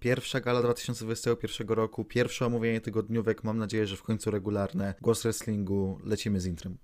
[0.00, 4.94] Pierwsza gala 2021 roku, pierwsze omówienie tygodniówek, mam nadzieję, że w końcu regularne.
[5.00, 6.78] Głos wrestlingu, lecimy z intrem.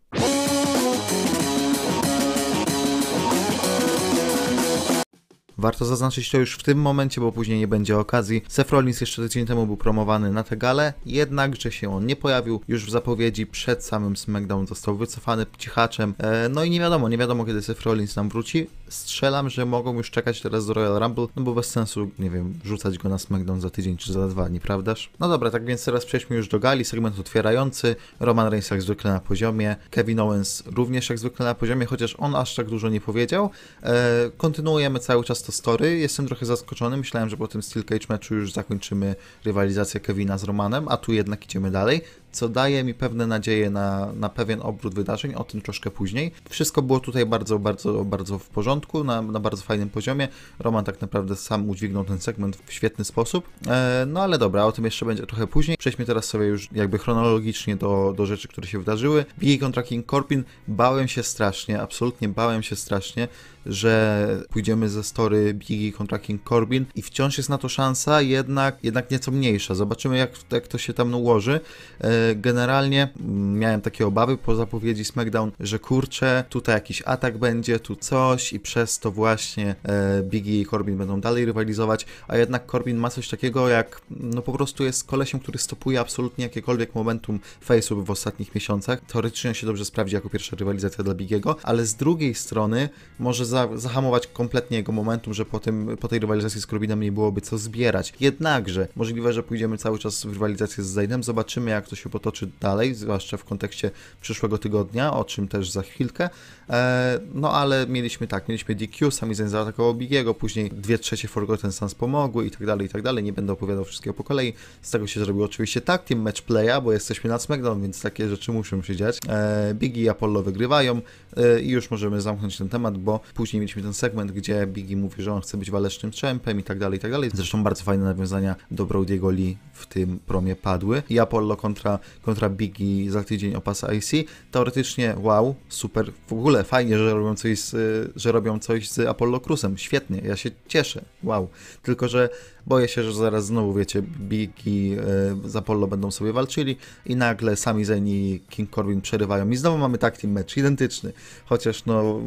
[5.59, 8.43] Warto zaznaczyć to już w tym momencie, bo później nie będzie okazji.
[8.49, 12.61] Seth Rollins jeszcze tydzień temu był promowany na tę galę, jednakże się on nie pojawił.
[12.69, 16.15] Już w zapowiedzi przed samym SmackDown został wycofany cichaczem.
[16.19, 18.67] E, no i nie wiadomo, nie wiadomo kiedy Seth Rollins nam wróci.
[18.89, 22.55] Strzelam, że mogą już czekać teraz do Royal Rumble, no bo bez sensu, nie wiem,
[22.65, 25.11] rzucać go na SmackDown za tydzień czy za dwa, nieprawdaż?
[25.21, 27.97] No dobra, tak więc teraz przejdźmy już do gali, segment otwierający.
[28.21, 32.35] Roman Reigns jak zwykle na poziomie, Kevin Owens również jak zwykle na poziomie, chociaż on
[32.35, 33.51] aż tak dużo nie powiedział.
[33.83, 35.99] E, kontynuujemy cały czas to story.
[35.99, 36.97] Jestem trochę zaskoczony.
[36.97, 39.15] Myślałem, że po tym Steel Cage meczu już zakończymy
[39.45, 42.01] rywalizację Kevina z Romanem, a tu jednak idziemy dalej
[42.33, 46.33] co daje mi pewne nadzieje na, na pewien obrót wydarzeń, o tym troszkę później.
[46.49, 50.29] Wszystko było tutaj bardzo, bardzo, bardzo w porządku, na, na bardzo fajnym poziomie.
[50.59, 53.49] Roman tak naprawdę sam udźwignął ten segment w świetny sposób.
[53.67, 55.77] E, no ale dobra, o tym jeszcze będzie trochę później.
[55.79, 59.25] Przejdźmy teraz sobie już jakby chronologicznie do, do rzeczy, które się wydarzyły.
[59.39, 60.45] Biggie kontra King Corbin.
[60.69, 63.29] Bałem się strasznie, absolutnie bałem się strasznie,
[63.67, 68.85] że pójdziemy ze story Biggie kontra King Corbin i wciąż jest na to szansa, jednak,
[68.85, 69.75] jednak nieco mniejsza.
[69.75, 71.61] Zobaczymy jak, jak to się tam ułoży.
[72.01, 73.09] E, generalnie
[73.55, 78.61] miałem takie obawy po zapowiedzi SmackDown, że kurczę, tutaj jakiś atak będzie, tu coś i
[78.61, 83.29] przez to właśnie e, Biggie i Corbin będą dalej rywalizować, a jednak Corbin ma coś
[83.29, 88.55] takiego jak, no po prostu jest kolesiem, który stopuje absolutnie jakiekolwiek momentum face'ów w ostatnich
[88.55, 89.01] miesiącach.
[89.01, 93.69] Teoretycznie się dobrze sprawdzi jako pierwsza rywalizacja dla Bigiego, ale z drugiej strony może za,
[93.75, 97.59] zahamować kompletnie jego momentum, że po, tym, po tej rywalizacji z Corbinem nie byłoby co
[97.59, 98.13] zbierać.
[98.21, 102.51] Jednakże możliwe, że pójdziemy cały czas w rywalizację z Zaydem, zobaczymy jak to się potoczy
[102.61, 103.91] dalej, zwłaszcza w kontekście
[104.21, 106.31] przyszłego tygodnia, o czym też za chwilkę.
[106.71, 111.73] E, no ale mieliśmy tak, mieliśmy DQ, sami Zayn zaatakował Bigiego, później dwie trzecie Forgotten
[111.73, 113.25] Sons pomogły i tak dalej, i tak dalej.
[113.25, 114.53] Nie będę opowiadał wszystkiego po kolei.
[114.83, 118.29] Z tego się zrobił oczywiście tak team match playa, bo jesteśmy na SmackDown, więc takie
[118.29, 119.19] rzeczy muszą się dziać.
[119.29, 121.01] E, Biggie i Apollo wygrywają
[121.37, 125.23] e, i już możemy zamknąć ten temat, bo później mieliśmy ten segment, gdzie Biggie mówi,
[125.23, 127.31] że on chce być walecznym czempem i tak dalej, i tak dalej.
[127.35, 131.03] Zresztą bardzo fajne nawiązania do Brody'ego Lee w tym promie padły.
[131.11, 134.29] I Apollo kontra, kontra Biggie za tydzień o pas IC.
[134.51, 137.77] Teoretycznie wow, super, w ogóle fajnie, że robią coś z,
[138.17, 141.49] że robią coś z Apollo Cruzem, świetnie, ja się cieszę, wow.
[141.83, 142.29] Tylko, że
[142.67, 144.97] boję się, że zaraz znowu, wiecie, Big i
[145.45, 146.77] e, z Apollo będą sobie walczyli
[147.07, 149.51] i nagle sami Zayn i King Corbin przerywają.
[149.51, 151.13] I znowu mamy tak team match, identyczny,
[151.45, 152.21] chociaż no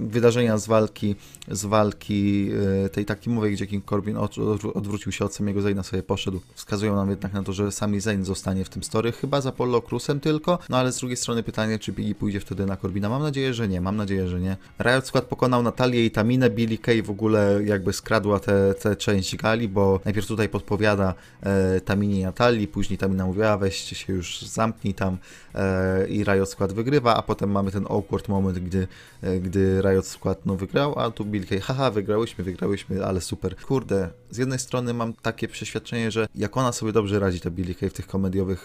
[0.00, 1.16] wydarzenia z walki,
[1.48, 2.50] z walki
[2.84, 4.38] e, tej takimowej, gdzie King Corbin od,
[4.74, 8.24] odwrócił się od samego Zayna, sobie poszedł, wskazują nam jednak na to, że sami Zayn
[8.24, 11.78] zostanie w tym story, chyba z Apollo Cruzem tylko, no ale z drugiej strony pytanie,
[11.78, 14.56] czy Biggie pójdzie wtedy na Corbina, mam nadzieję, że nie, mam nadzieję, że nie.
[14.80, 19.68] Riot Squad pokonał Natalię i Taminę, Billy Kay w ogóle jakby skradła tę część gali,
[19.68, 25.18] bo najpierw tutaj podpowiada e, Tamini Natalii, później Tamina mówiła, weźcie się już, zamknij tam
[25.54, 28.88] e, i Riot Squad wygrywa, a potem mamy ten awkward moment, gdy,
[29.22, 33.56] e, gdy Riot Squad no wygrał, a tu Billy Kay, haha, wygrałyśmy, wygrałyśmy, ale super.
[33.56, 37.74] Kurde, z jednej strony mam takie przeświadczenie, że jak ona sobie dobrze radzi, ta Billy
[37.74, 38.59] Kay w tych komediowych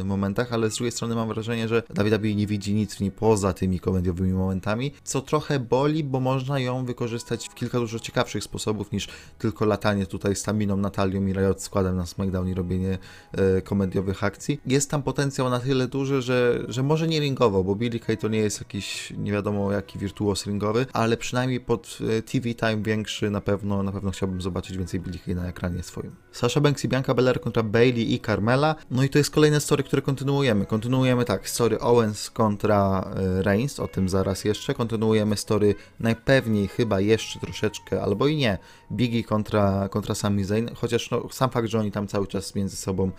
[0.00, 3.10] e, momentach, ale z drugiej strony mam wrażenie, że WWE nie widzi nic w niej
[3.10, 8.44] poza tymi komediowymi momentami, co trochę boli, bo można ją wykorzystać w kilka dużo ciekawszych
[8.44, 9.08] sposobów niż
[9.38, 12.98] tylko latanie tutaj z Taminą, Natalią i Riot składem na SmackDown i robienie
[13.32, 14.60] e, komediowych akcji.
[14.66, 18.28] Jest tam potencjał na tyle duży, że, że może nie ringowo, bo Billy Kay to
[18.28, 23.30] nie jest jakiś nie wiadomo jaki wirtuos ringowy, ale przynajmniej pod e, TV time większy
[23.30, 26.16] na pewno, na pewno chciałbym zobaczyć więcej Billy Kay na ekranie swoim.
[26.32, 28.74] Sasha Banks i Bianca Belair kontra Bailey i Carmela.
[28.90, 30.66] No i to jest kolejne story, które kontynuujemy.
[30.66, 34.74] Kontynuujemy tak, story Owens kontra e, Reigns, o tym zaraz jeszcze.
[34.74, 38.58] Kontynuujemy story najpewniej chyba jeszcze troszeczkę, albo i nie,
[38.92, 42.76] Biggie kontra, kontra Sami Zayn, chociaż no, sam fakt, że oni tam cały czas między
[42.76, 43.10] sobą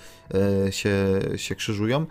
[0.67, 2.05] e, się, się krzyżują.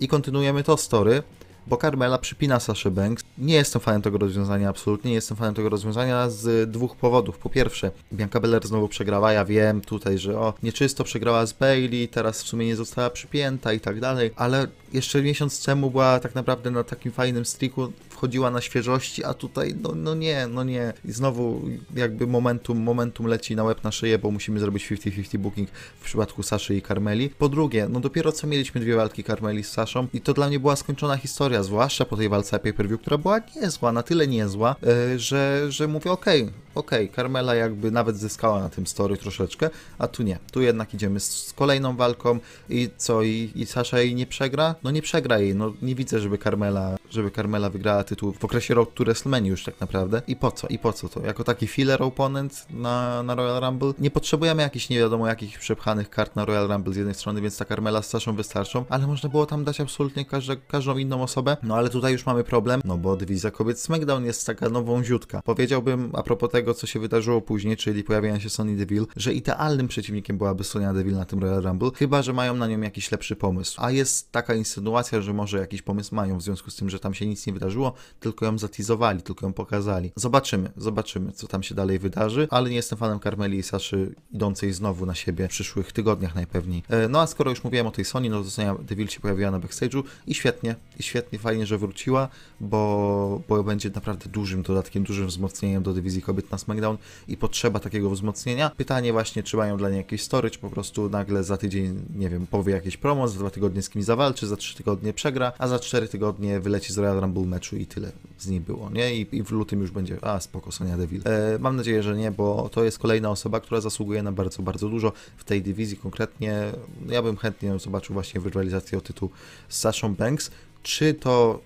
[0.00, 1.22] I kontynuujemy to story,
[1.66, 3.24] bo Carmela przypina Sasha Banks.
[3.38, 7.38] Nie jestem fanem tego rozwiązania, absolutnie nie jestem fanem tego rozwiązania z dwóch powodów.
[7.38, 12.08] Po pierwsze, Bianca Belair znowu przegrała, ja wiem tutaj, że o, nieczysto przegrała z Bailey,
[12.08, 16.34] teraz w sumie nie została przypięta i tak dalej, ale jeszcze miesiąc temu była tak
[16.34, 20.92] naprawdę na takim fajnym streaku, wchodziła na świeżości, a tutaj no, no nie, no nie.
[21.04, 21.62] I znowu
[21.94, 26.42] jakby momentum, momentum leci na łeb na szyję, bo musimy zrobić 50-50 booking w przypadku
[26.42, 27.28] Saszy i Carmeli.
[27.28, 30.60] Po drugie, no dopiero co mieliśmy dwie walki Carmeli z Saszą i to dla mnie
[30.60, 34.76] była skończona historia historia, zwłaszcza po tej walce pay-per-view, która była niezła, na tyle niezła,
[34.82, 39.16] e, że, że mówię, okej, okay, okej, okay, Carmela jakby nawet zyskała na tym story
[39.16, 40.38] troszeczkę, a tu nie.
[40.52, 42.38] Tu jednak idziemy z, z kolejną walką
[42.68, 44.74] i co, i, i Sasha jej nie przegra?
[44.82, 48.74] No nie przegra jej, no nie widzę, żeby Carmela, żeby Carmela wygrała tytuł w okresie
[48.74, 50.22] Road to WrestleMania już tak naprawdę.
[50.26, 50.68] I po co?
[50.68, 51.20] I po co to?
[51.20, 53.92] Jako taki filler opponent na, na Royal Rumble?
[53.98, 57.58] Nie potrzebujemy jakichś nie wiadomo jakich przepchanych kart na Royal Rumble z jednej strony, więc
[57.58, 61.66] ta Carmela z Saszą wystarczą, ale można było tam dać absolutnie każde, każdą inną osobę.
[61.68, 65.42] No ale tutaj już mamy problem, no bo dywizja kobiet SmackDown jest taka nową ziutka.
[65.44, 69.88] Powiedziałbym a propos tego, co się wydarzyło później, czyli pojawienia się Sonny Deville, że idealnym
[69.88, 73.36] przeciwnikiem byłaby Sonia Deville na tym Royal Rumble, chyba, że mają na nią jakiś lepszy
[73.36, 73.76] pomysł.
[73.82, 77.14] A jest taka insynuacja, że może jakiś pomysł mają w związku z tym, że tam
[77.14, 80.12] się nic nie wydarzyło, tylko ją zatizowali, tylko ją pokazali.
[80.16, 84.72] Zobaczymy, zobaczymy, co tam się dalej wydarzy, ale nie jestem fanem Carmeli i Saszy idącej
[84.72, 86.82] znowu na siebie w przyszłych tygodniach najpewniej.
[86.88, 89.50] E, no a skoro już mówiłem o tej Sony, no to Sonia Deville się pojawiła
[89.50, 92.28] na backstage'u i świetnie, i świetnie, fajnie, że wróciła,
[92.60, 96.96] bo, bo będzie naprawdę dużym dodatkiem, dużym wzmocnieniem do dywizji kobiet na SmackDown
[97.28, 98.70] i potrzeba takiego wzmocnienia.
[98.76, 102.46] Pytanie właśnie, czy mają dla niej jakieś story, po prostu nagle za tydzień, nie wiem,
[102.46, 105.78] powie jakieś promo, za dwa tygodnie z kimś zawalczy, za trzy tygodnie przegra, a za
[105.78, 109.16] cztery tygodnie wyleci z Royal Rumble meczu i tyle z niej było, nie?
[109.16, 111.24] I, i w lutym już będzie, a spoko, Sonia Deville.
[111.24, 114.88] E, mam nadzieję, że nie, bo to jest kolejna osoba, która zasługuje na bardzo, bardzo
[114.88, 116.72] dużo w tej dywizji konkretnie.
[117.08, 119.30] Ja bym chętnie zobaczył właśnie w rywalizacji o tytuł
[119.68, 120.50] z Sashą Banks.
[120.86, 121.60] Czy to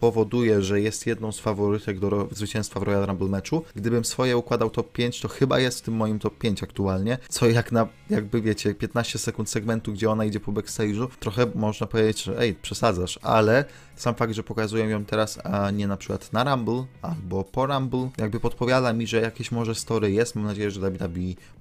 [0.00, 3.64] powoduje, że jest jedną z faworytek do zwycięstwa w Royal Rumble meczu.
[3.76, 7.46] Gdybym swoje układał top 5, to chyba jest w tym moim top 5 aktualnie, co
[7.46, 12.22] jak na, jakby wiecie, 15 sekund segmentu, gdzie ona idzie po backstage'u, trochę można powiedzieć,
[12.22, 13.64] że ej, przesadzasz, ale
[13.98, 18.10] sam fakt, że pokazują ją teraz, a nie na przykład na Rumble albo po Rumble,
[18.18, 20.34] jakby podpowiada mi, że jakieś może story jest.
[20.34, 21.08] Mam nadzieję, że WWE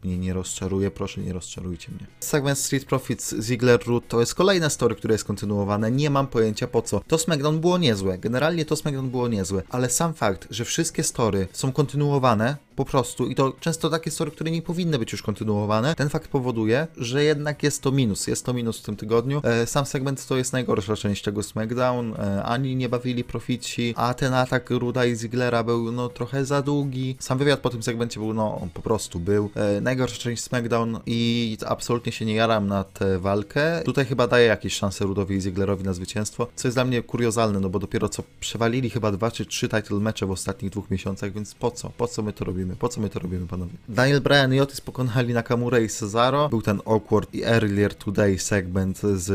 [0.04, 0.92] mnie nie rozczaruje.
[0.92, 2.08] Proszę, nie rozczarujcie mnie.
[2.20, 5.92] Segment Street Profits Ziggler Root to jest kolejne story, które jest kontynuowane.
[5.92, 7.02] Nie mam pojęcia po co.
[7.08, 8.18] To SmackDown było niezłe.
[8.18, 13.28] Generalnie to SmackDown było niezłe, ale sam fakt, że wszystkie story są kontynuowane, po prostu,
[13.28, 17.24] i to często takie story, które nie powinny być już kontynuowane, ten fakt powoduje, że
[17.24, 18.28] jednak jest to minus.
[18.28, 19.42] Jest to minus w tym tygodniu.
[19.44, 22.14] E, sam segment to jest najgorsza część tego SmackDown.
[22.14, 26.62] E, ani nie bawili profici, a ten atak Ruda i Ziglera był no trochę za
[26.62, 27.16] długi.
[27.20, 29.50] Sam wywiad po tym segmencie był, no on po prostu był.
[29.56, 33.82] E, najgorsza część SmackDown i absolutnie się nie jaram na tę walkę.
[33.86, 37.60] Tutaj chyba daje jakieś szanse Rudowi i Ziglerowi na zwycięstwo, co jest dla mnie kuriozalne,
[37.60, 41.32] no bo dopiero co przewalili chyba dwa czy trzy title mecze w ostatnich dwóch miesiącach,
[41.34, 41.90] więc po co?
[41.90, 42.67] Po co my to robimy?
[42.76, 43.72] Po co my to robimy, panowie?
[43.90, 46.50] Daniel Bryan i Otis pokonali Nakamura i Cesaro.
[46.50, 49.28] Był ten awkward i earlier today segment z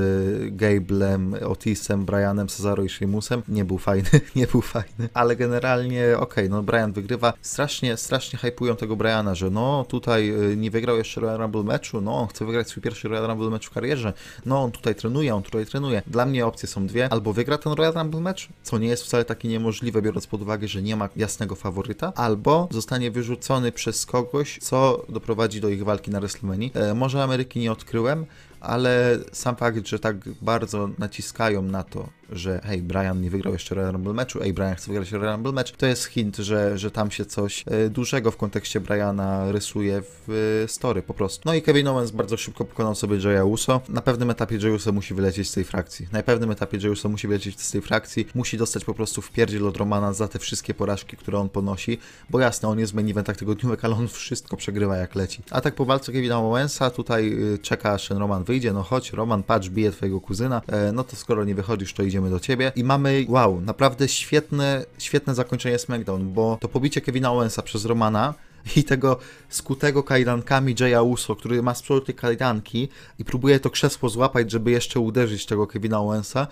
[0.57, 3.43] Gablem, Otisem, Bryanem, Cesaro i Sheamusem.
[3.49, 7.33] Nie był fajny, nie był fajny, ale generalnie okej, okay, no Bryan wygrywa.
[7.43, 12.01] Strasznie, strasznie hypują tego Bryana, że no tutaj y, nie wygrał jeszcze Royal Rumble meczu,
[12.01, 14.13] no on chce wygrać swój pierwszy Royal Rumble mecz w karierze,
[14.47, 16.03] no on tutaj trenuje, on tutaj trenuje.
[16.07, 19.25] Dla mnie opcje są dwie, albo wygra ten Royal Rumble mecz, co nie jest wcale
[19.25, 23.22] takie niemożliwe, biorąc pod uwagę, że nie ma jasnego faworyta, albo zostanie wyrzucony
[23.73, 26.69] przez kogoś, co doprowadzi do ich walki na WrestleMania.
[26.75, 28.27] E, może Ameryki nie odkryłem,
[28.63, 33.75] ale sam fakt, że tak bardzo naciskają na to, że hej, Brian nie wygrał jeszcze
[33.75, 36.91] Royal Rumble meczu, ej, Brian chce wygrać Royal Rumble mecz, to jest hint, że, że
[36.91, 40.31] tam się coś e, dużego w kontekście Briana rysuje w
[40.65, 41.43] e, story po prostu.
[41.45, 43.81] No i Kevin Owens bardzo szybko pokonał sobie Jaya Uso.
[43.89, 46.09] Na pewnym etapie Jay Uso musi wylecieć z tej frakcji.
[46.13, 49.31] Na pewnym etapie Jay Uso musi wylecieć z tej frakcji, musi dostać po prostu w
[49.31, 51.99] pierdziel od Romana za te wszystkie porażki, które on ponosi,
[52.31, 55.43] bo jasne, on jest w main eventach tygodniówek, ale on wszystko przegrywa jak leci.
[55.51, 59.43] A tak po walce Kevina Owensa, tutaj e, czeka, ten Roman wyjdzie, no chodź, Roman,
[59.43, 60.63] patrz, bije twojego kuzyna,
[60.93, 62.73] no to skoro nie wychodzisz, to idziemy do ciebie.
[62.77, 68.35] I mamy, wow, naprawdę świetne, świetne zakończenie SmackDown, bo to pobicie Kevina Owensa przez Romana
[68.77, 69.19] i tego
[69.49, 72.89] skutego kajdankami Jaya Uso, który ma z przodu te kajdanki
[73.19, 76.47] i próbuje to krzesło złapać, żeby jeszcze uderzyć tego Kevina Owensa.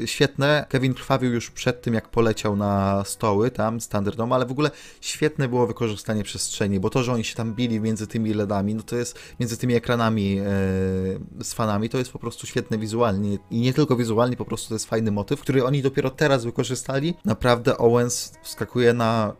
[0.00, 0.66] Yy, świetne.
[0.68, 4.70] Kevin krwawił już przed tym, jak poleciał na stoły tam, standardom, ale w ogóle
[5.00, 8.82] świetne było wykorzystanie przestrzeni, bo to, że oni się tam bili między tymi LEDami, no
[8.82, 10.44] to jest między tymi ekranami yy,
[11.44, 14.74] z fanami, to jest po prostu świetne wizualnie i nie tylko wizualnie, po prostu to
[14.74, 17.14] jest fajny motyw, który oni dopiero teraz wykorzystali.
[17.24, 19.32] Naprawdę Owens wskakuje na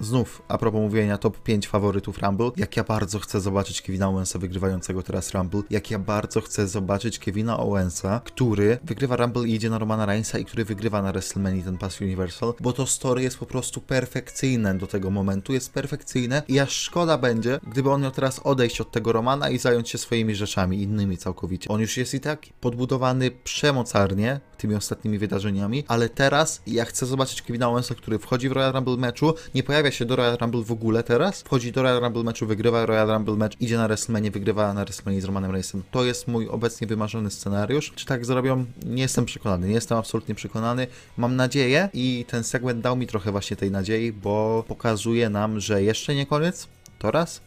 [0.00, 4.38] Znów, a propos mówienia top 5 faworytów Rumble, jak ja bardzo chcę zobaczyć Kevina Owensa
[4.38, 9.70] wygrywającego teraz Rumble, jak ja bardzo chcę zobaczyć Kevina Owensa, który wygrywa Rumble i idzie
[9.70, 13.38] na Romana Reignsa i który wygrywa na WrestleMania ten Pass Universal, bo to story jest
[13.38, 18.10] po prostu perfekcyjne do tego momentu, jest perfekcyjne i aż szkoda będzie, gdyby on miał
[18.10, 21.68] teraz odejść od tego Romana i zająć się swoimi rzeczami, innymi całkowicie.
[21.68, 27.42] On już jest i tak podbudowany przemocarnie, tymi ostatnimi wydarzeniami, ale teraz ja chcę zobaczyć
[27.42, 30.72] Kevina Owensa, który wchodzi w Royal Rumble meczu, nie pojawia się do Royal Rumble w
[30.72, 34.74] ogóle teraz, wchodzi do Royal Rumble meczu, wygrywa Royal Rumble mecz, idzie na WrestleMania, wygrywa
[34.74, 35.82] na WrestleMania z Romanem Reignsem.
[35.90, 37.92] To jest mój obecnie wymarzony scenariusz.
[37.94, 38.64] Czy tak zrobią?
[38.86, 40.86] Nie jestem przekonany, nie jestem absolutnie przekonany.
[41.16, 45.82] Mam nadzieję i ten segment dał mi trochę właśnie tej nadziei, bo pokazuje nam, że
[45.82, 46.68] jeszcze nie koniec,
[46.98, 47.40] to raz.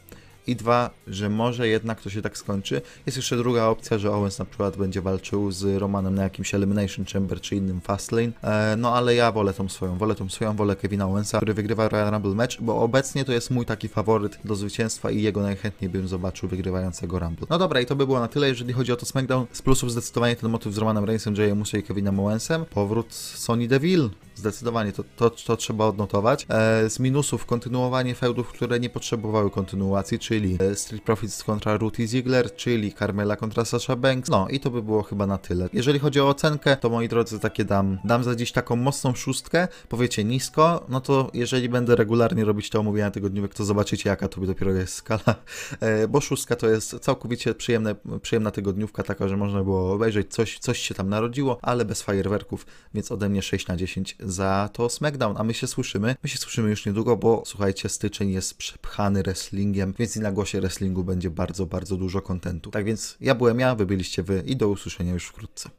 [0.47, 2.81] I dwa, że może jednak to się tak skończy.
[3.05, 7.05] Jest jeszcze druga opcja, że Owens na przykład będzie walczył z Romanem na jakimś Elimination
[7.05, 8.31] Chamber czy innym Fastlane.
[8.43, 11.89] E, no ale ja wolę tą swoją, wolę tą swoją, wolę Kevina Owensa, który wygrywa
[11.89, 15.89] Royal Rumble match, bo obecnie to jest mój taki faworyt do zwycięstwa i jego najchętniej
[15.89, 17.47] bym zobaczył wygrywającego Rumble.
[17.49, 19.45] No dobra, i to by było na tyle, jeżeli chodzi o to SmackDown.
[19.51, 22.65] Z plusów zdecydowanie ten motyw z Romanem Reignsem, Musa i Kevinem Owensem.
[22.65, 24.09] Powrót Sony Deville.
[24.37, 26.45] Zdecydowanie to, to, to trzeba odnotować.
[26.49, 32.07] E, z minusów kontynuowanie feudów, które nie potrzebowały kontynuacji, czyli e, Street Profits kontra Ruty
[32.07, 34.29] Ziegler, czyli Carmela kontra Sasha Banks.
[34.29, 35.69] No i to by było chyba na tyle.
[35.73, 37.97] Jeżeli chodzi o ocenkę, to moi drodzy, takie dam.
[38.03, 39.67] Dam za dziś taką mocną szóstkę.
[39.89, 44.41] Powiecie nisko, no to jeżeli będę regularnie robić te omówienia tygodniówek, to zobaczycie jaka to
[44.41, 45.35] by dopiero jest skala.
[45.79, 50.59] E, bo szóstka to jest całkowicie przyjemne, przyjemna tygodniówka, taka, że można było obejrzeć coś,
[50.59, 54.89] coś się tam narodziło, ale bez fajerwerków, więc ode mnie 6 na 10 za to
[54.89, 56.15] SmackDown, a my się słyszymy.
[56.23, 60.61] My się słyszymy już niedługo, bo słuchajcie, styczeń jest przepchany wrestlingiem, więc i na głosie
[60.61, 62.71] wrestlingu będzie bardzo, bardzo dużo kontentu.
[62.71, 65.69] Tak więc ja byłem ja, wy byliście wy i do usłyszenia już wkrótce.